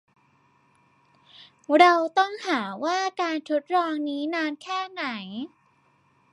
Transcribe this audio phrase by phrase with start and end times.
[1.77, 5.03] เราต้องหาว่าการทดลองนี้นานแค่ไหน